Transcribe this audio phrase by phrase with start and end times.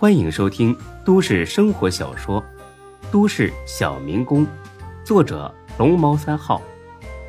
[0.00, 0.74] 欢迎收听
[1.04, 2.42] 都市生活小说
[3.12, 4.46] 《都市小民工》，
[5.04, 6.62] 作者龙猫三号，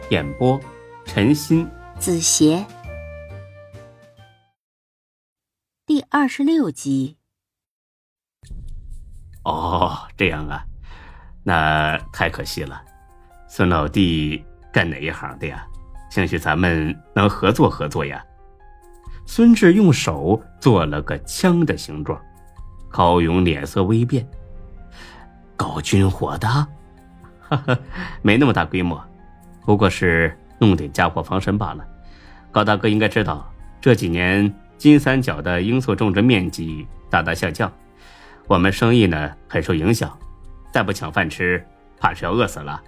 [0.10, 0.58] 演播
[1.04, 2.66] 陈鑫、子邪，
[5.86, 7.18] 第二十六集。
[9.44, 10.64] 哦，这样啊，
[11.44, 12.82] 那太可惜了。
[13.50, 15.68] 孙老弟干哪一行的呀？
[16.10, 18.26] 兴许咱们能合作合作呀。
[19.28, 22.18] 孙志用手做了个枪的形状。
[22.92, 24.28] 高勇脸色微变。
[25.56, 26.48] 搞军火的，
[27.40, 27.80] 哈哈，
[28.22, 29.02] 没那么大规模，
[29.66, 31.86] 不过是弄点家伙防身罢了。
[32.52, 33.50] 高大哥应该知道，
[33.80, 37.72] 这几年金三角的罂粟种植面积大大下降，
[38.48, 40.12] 我们生意呢很受影响，
[40.74, 41.64] 再不抢饭吃，
[42.00, 42.82] 怕是要饿死了。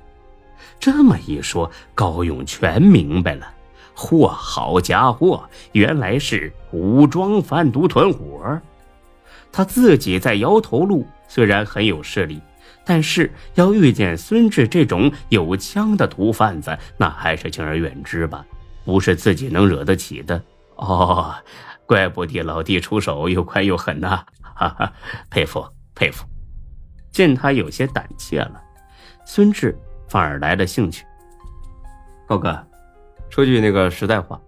[0.80, 3.48] 这么一说，高勇全明白了。
[3.96, 8.33] 嚯，好家伙，原来是武装贩毒团伙。
[9.54, 12.42] 他自己在摇头路虽然很有势力，
[12.84, 18.44] 但是要遇见孙志这种有枪的毒贩子，那还是敬而远之吧，
[18.84, 20.42] 不是自己能惹得起的。
[20.76, 21.34] 哦，
[21.86, 24.92] 怪不得老弟出手又快又狠呐，哈哈，
[25.30, 26.26] 佩服佩服。
[27.12, 28.60] 见他有些胆怯了，
[29.24, 29.78] 孙志
[30.10, 31.06] 反而来了兴趣。
[32.28, 32.58] 高哥，
[33.30, 34.42] 说句那个实在话，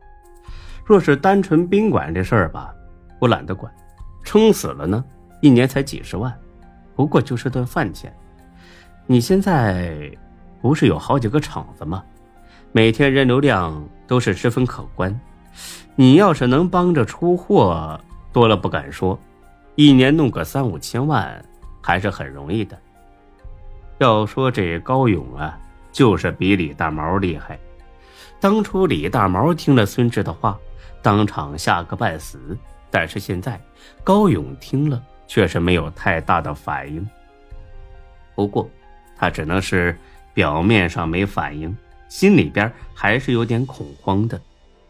[0.84, 2.73] 若是单纯宾馆这事儿吧，
[3.19, 3.72] 我懒得管。
[4.26, 5.06] 撑死了呢，
[5.40, 6.36] 一年才几十万，
[6.95, 8.14] 不过就是顿饭钱。
[9.06, 10.12] 你现在
[10.62, 12.04] 不是有好几个厂子吗？
[12.72, 15.18] 每天人流量都是十分可观。
[15.96, 17.98] 你要是能帮着出货，
[18.34, 19.18] 多了不敢说，
[19.76, 21.42] 一年弄个三五千万
[21.81, 22.78] 还是很容易的。
[24.00, 25.58] 要说这高勇啊，
[25.94, 27.58] 就是比李大毛厉害。
[28.42, 30.59] 当初李大毛听了孙志的话，
[31.02, 32.58] 当场吓个半死。
[32.89, 33.59] 但是现在，
[34.03, 37.05] 高勇听了却是没有太大的反应。
[38.36, 38.69] 不过，
[39.17, 39.97] 他只能是
[40.33, 41.75] 表面上没反应，
[42.09, 44.41] 心里边还是有点恐慌的。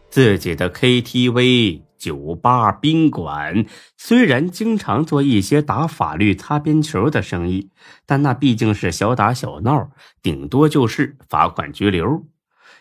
[0.08, 7.70] 自己的 KTV、酒吧、宾馆虽然经常做一些打法律擦边球的生意，
[8.06, 9.90] 但那毕竟是小打小闹，
[10.22, 12.24] 顶多就是罚款拘留。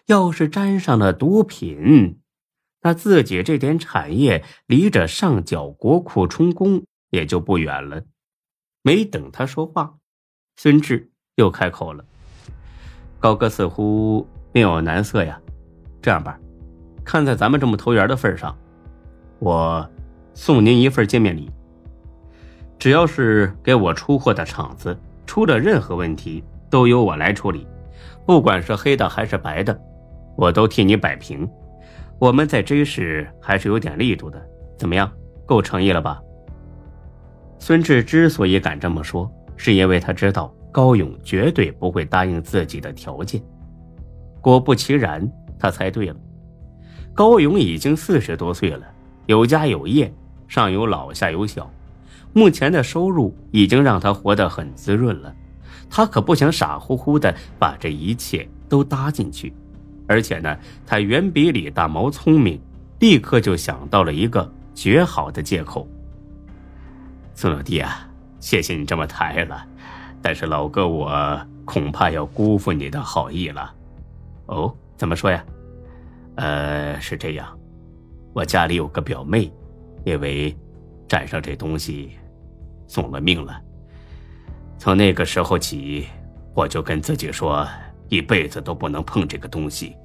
[0.06, 2.20] 要是沾上了毒品，
[2.86, 8.04] 那自己这点产业离着上缴国库充公也就不远了。
[8.84, 9.96] 没等他说话，
[10.56, 12.06] 孙志又开口了
[13.20, 15.42] ：“高哥似乎面有难色呀。
[16.00, 16.40] 这样吧，
[17.04, 18.56] 看在咱们这么投缘的份上，
[19.40, 19.90] 我
[20.36, 21.50] 送您一份见面礼。
[22.78, 27.66] 只要是给我出货的厂子出了任何问题，都由我来处理，
[28.28, 29.76] 不管是黑的还是白的，
[30.38, 31.50] 我都替你摆平。”
[32.18, 34.42] 我们在这市还是有点力度的，
[34.78, 35.12] 怎么样？
[35.46, 36.20] 够诚意了吧？
[37.60, 43.42] 孙志之所以敢这么说，是因为他知道高勇绝对不会答应自己的条件。
[44.42, 46.16] 果不其然，他猜对了。
[47.14, 48.86] 高勇已经四十多岁了，
[49.26, 50.14] 有家有业，
[50.48, 51.70] 上有老下有小，
[52.34, 55.34] 目前的收入已经让他活得很滋润了。
[55.90, 59.54] 他可不想傻乎乎的把这一切都搭进去。
[60.08, 62.60] 而且呢，他远比李大毛聪明，
[63.00, 65.88] 立刻就想到了一个绝好的借口。
[67.34, 68.08] 孙老弟啊，
[68.40, 69.66] 谢谢你这么抬了，
[70.22, 73.74] 但是老哥我恐怕要辜负你的好意了。
[74.46, 75.44] 哦，怎么说呀？
[76.36, 77.48] 呃，是这样，
[78.34, 79.52] 我家里有个表妹，
[80.04, 80.56] 因为
[81.08, 82.12] 沾上这东西，
[82.88, 83.60] 送了命了。
[84.78, 86.06] 从那个时候起，
[86.54, 87.68] 我就跟自己说。
[88.10, 89.96] 一辈子都不能碰这个东西，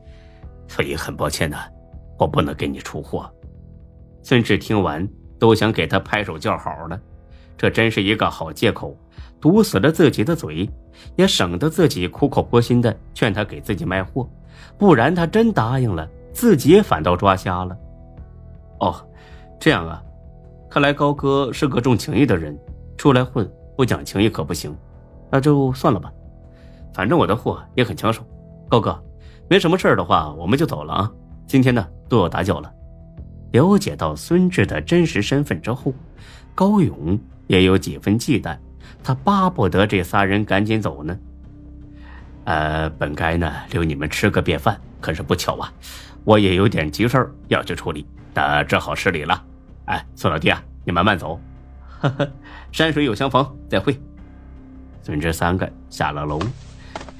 [0.68, 1.58] 所以很抱歉呐，
[2.18, 3.30] 我不能给你出货。
[4.22, 7.00] 孙志听完都想给他拍手叫好了，
[7.56, 8.96] 这真是一个好借口，
[9.40, 10.68] 堵死了自己的嘴，
[11.16, 14.28] 也省得自己苦口婆心的劝他给自己卖货，
[14.78, 17.76] 不然他真答应了，自己反倒抓瞎了。
[18.80, 18.94] 哦，
[19.58, 20.02] 这样啊，
[20.70, 22.58] 看来高哥是个重情义的人，
[22.96, 24.76] 出来混不讲情义可不行，
[25.30, 26.12] 那就算了吧。
[26.92, 28.22] 反正我的货也很抢手，
[28.68, 29.02] 高哥，
[29.48, 31.10] 没什么事儿的话，我们就走了啊。
[31.46, 32.72] 今天呢，多有打搅了。
[33.52, 35.92] 了解到孙志的真实身份之后，
[36.54, 38.56] 高勇也有几分忌惮，
[39.02, 41.18] 他巴不得这仨人赶紧走呢。
[42.44, 45.72] 呃，本该呢留你们吃个便饭，可是不巧啊，
[46.24, 49.44] 我也有点急事儿要去处理，那只好失礼了。
[49.86, 51.40] 哎，孙老弟啊，你慢慢走。
[52.00, 52.28] 呵呵，
[52.72, 54.00] 山水有相逢，再会。
[55.02, 56.40] 孙志三个下了楼。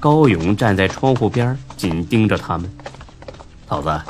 [0.01, 2.67] 高勇站在窗户边，紧盯着他们。
[3.67, 4.01] 嫂子，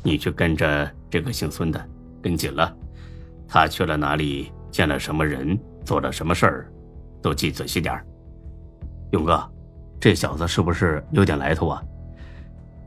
[0.00, 1.88] 你去跟着这个姓孙的，
[2.22, 2.72] 跟紧了。
[3.48, 6.72] 他去了哪里，见了什么人，做了什么事儿，
[7.20, 8.00] 都记仔细点
[9.10, 9.44] 勇哥，
[9.98, 11.82] 这小子是不是有点来头啊？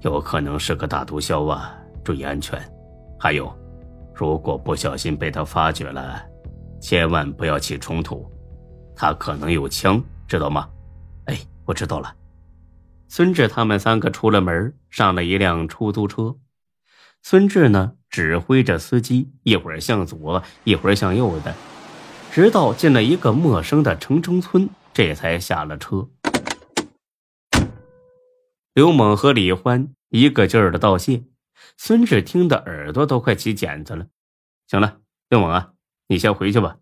[0.04, 1.76] 有可能是个大毒枭啊！
[2.02, 2.58] 注意安全。
[3.20, 3.54] 还有，
[4.16, 6.24] 如果不小心被他发觉了，
[6.80, 8.26] 千万不要起冲突。
[8.96, 10.66] 他可能有枪，知道吗？
[11.26, 12.14] 哎，我知道了。
[13.10, 16.38] 孙志他们三个出了门，上了一辆出租车。
[17.24, 21.56] 孙志呢，指挥着司机，一会儿向左，一会儿向右的，
[22.32, 26.10] 直到进了一个陌生的城中村，这才下了车。
[28.74, 31.24] 刘猛和李欢一个劲儿的道谢，
[31.78, 34.08] 孙志听的耳朵都快起茧子了。
[34.68, 35.00] 行了，
[35.30, 35.72] 刘猛啊，
[36.08, 36.78] 你先回去吧，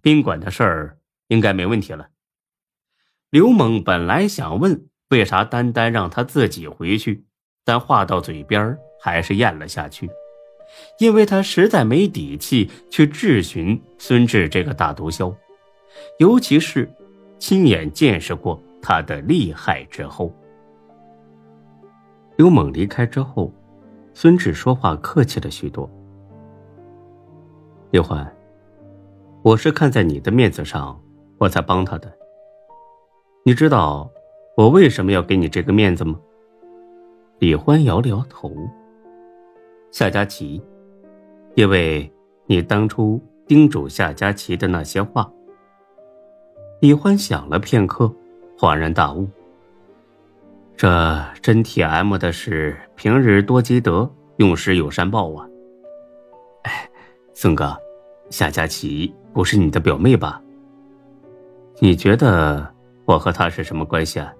[0.00, 0.98] 宾馆的事儿
[1.28, 2.08] 应该没问题了。
[3.30, 7.24] 刘猛本来想问为啥单单让他自己回去，
[7.64, 10.10] 但话到嘴边还是咽了下去，
[10.98, 15.34] 因为他实在没底气去质询孙志这个大毒枭，
[16.18, 16.90] 尤其是
[17.38, 20.32] 亲眼见识过他的厉害之后。
[22.36, 23.52] 刘猛离开之后，
[24.12, 25.90] 孙志说话客气了许多。
[27.90, 28.30] 刘欢，
[29.42, 31.00] 我是看在你的面子上，
[31.38, 32.12] 我才帮他的。
[33.44, 34.10] 你知道
[34.58, 36.18] 我为什么要给你这个面子吗？
[37.38, 38.52] 李欢摇了摇头。
[39.92, 40.60] 夏佳琪，
[41.54, 42.12] 因为
[42.46, 45.30] 你当初叮嘱夏佳琪的那些话。
[46.80, 48.12] 李欢想了片刻，
[48.58, 49.28] 恍然大悟。
[50.76, 55.48] 这真 T M 的是平日多积德，用时有善报啊！
[56.64, 56.90] 哎，
[57.32, 57.78] 孙哥，
[58.28, 60.42] 夏佳琪不是你的表妹吧？
[61.78, 62.74] 你觉得
[63.04, 64.34] 我和她是什么关系啊？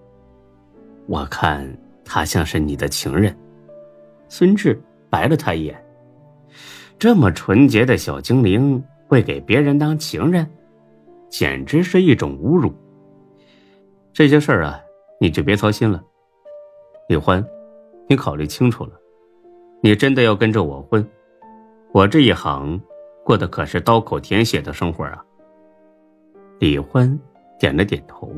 [1.08, 1.66] 我看
[2.04, 3.34] 他像是你的情人。
[4.28, 4.78] 孙志
[5.08, 5.84] 白了他一眼。
[6.98, 10.46] 这么纯洁的小精灵会给别人当情人，
[11.30, 12.74] 简直是一种侮辱。
[14.12, 14.80] 这些事儿啊，
[15.18, 16.02] 你就别操心了。
[17.08, 17.42] 李欢，
[18.06, 18.92] 你考虑清楚了，
[19.80, 21.08] 你真的要跟着我混？
[21.92, 22.78] 我这一行
[23.24, 25.24] 过的可是刀口舔血的生活啊。
[26.58, 27.18] 李欢
[27.58, 28.30] 点了点头。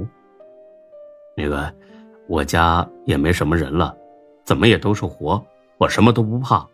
[1.36, 1.74] 那个，
[2.30, 3.92] 我家也没什么人了，
[4.44, 5.44] 怎么也都是活，
[5.78, 6.64] 我什么都不怕。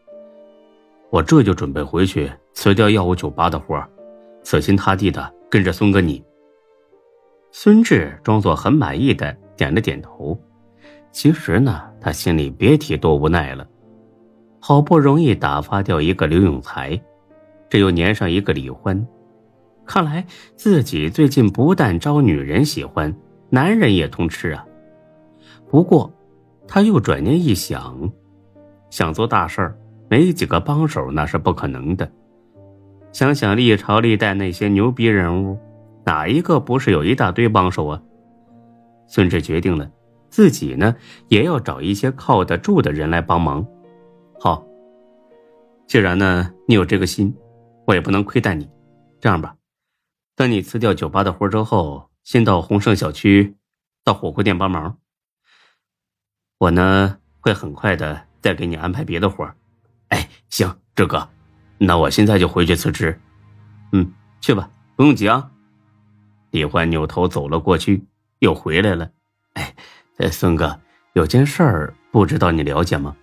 [1.09, 3.83] 我这就准备回去辞掉药物酒吧的活，
[4.43, 6.23] 死心塌地的跟着孙哥你。
[7.53, 10.39] 孙志装作很满意的点了点头。
[11.11, 13.67] 其实呢，他心里别提多无奈了。
[14.61, 17.01] 好不容易打发掉一个刘永才，
[17.71, 19.09] 这又粘上一个李欢，
[19.87, 23.17] 看来自己最近不但招女人喜欢，
[23.49, 24.66] 男人也通吃啊。
[25.69, 26.13] 不过，
[26.67, 28.11] 他又转念一想，
[28.91, 29.79] 想做大事儿，
[30.09, 32.11] 没几个帮手那是不可能的。
[33.13, 35.59] 想想历朝历代那些牛逼人物，
[36.05, 38.03] 哪一个不是有一大堆帮手啊？
[39.07, 39.91] 孙志决定了。
[40.29, 40.95] 自己呢，
[41.29, 43.67] 也要找一些靠得住的人来帮忙。
[44.39, 44.67] 好，
[45.87, 47.35] 既然呢你有这个心，
[47.87, 48.69] 我也不能亏待你。
[49.19, 49.57] 这样吧，
[50.35, 53.57] 等你辞掉酒吧的活之后，先到鸿盛小区，
[54.05, 54.99] 到火锅店帮忙。
[56.59, 59.49] 我呢会很快的再给你安排别的活
[60.09, 61.29] 哎，行，志哥，
[61.79, 63.21] 那我现在就回去辞职。
[63.93, 65.51] 嗯，去吧，不用急啊。
[66.51, 68.05] 李欢扭头走了过去，
[68.39, 69.11] 又回来了。
[69.55, 69.75] 哎。
[70.19, 70.81] 哎，孙哥，
[71.13, 73.15] 有件事儿不知道你了解吗？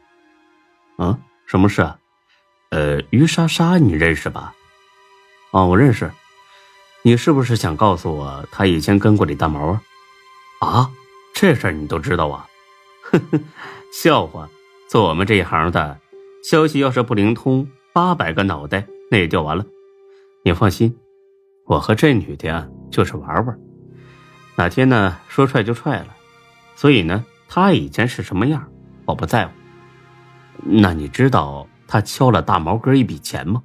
[0.98, 1.98] 啊，什么事啊？
[2.70, 4.54] 呃，于莎莎你认识吧？
[5.50, 6.12] 哦，我认识。
[7.02, 9.82] 你是不是想告诉我她以前跟过李大毛啊？
[10.60, 10.92] 啊，
[11.34, 12.48] 这事儿你都知道啊？
[13.14, 13.40] 呵呵，
[13.92, 14.50] 笑话，
[14.90, 16.00] 做我们这一行的，
[16.44, 19.64] 消息要是不灵通，八百个脑袋那也掉完了。
[20.44, 20.98] 你放心，
[21.66, 23.60] 我和这女的啊，就是玩玩，
[24.56, 26.08] 哪天呢说踹就踹了。
[26.76, 28.68] 所以呢，他以前是什么样，
[29.06, 29.54] 我不在乎。
[30.64, 33.62] 那你知道他敲了大毛哥一笔钱吗？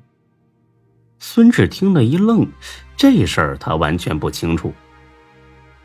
[1.18, 2.46] 孙志听了一愣，
[2.98, 4.74] 这事儿他完全不清楚。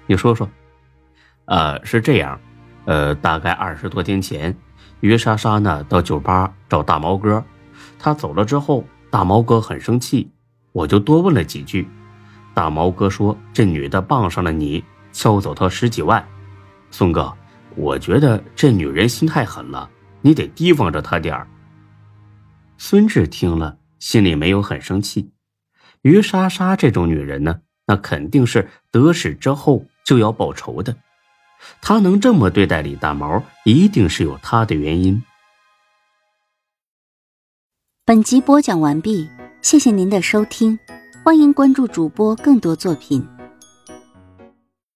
[0.05, 0.49] 你说说。
[1.45, 2.39] 呃，是这样，
[2.85, 4.55] 呃，大概二十多天前，
[4.99, 7.43] 于莎莎呢到酒吧找大毛哥，
[7.97, 10.29] 他走了之后，大毛哥很生气，
[10.71, 11.87] 我就多问了几句，
[12.53, 16.23] 大毛哥说这女的傍上了你，敲走他十几万。
[16.91, 17.33] 孙哥，
[17.75, 19.89] 我觉得这女人心太狠了，
[20.21, 21.47] 你得提防着她点儿。
[22.77, 25.31] 孙志听了，心里没有很生气。
[26.01, 30.95] 于莎莎这种女人呢，那肯定是得势之后就要报仇的。
[31.81, 35.21] 他能这么对待李大毛，一定是有他的原因。
[38.05, 39.29] 本集播讲完毕，
[39.61, 40.77] 谢谢您的收听。
[41.23, 43.25] 欢迎关注主播更多作品。